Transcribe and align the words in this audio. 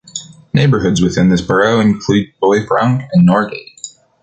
Neighbourhoods 0.51 0.99
within 0.99 1.29
this 1.29 1.41
borough 1.41 1.79
include 1.79 2.33
Bois-Franc 2.39 3.03
and 3.13 3.23
Norgate. 3.23 3.89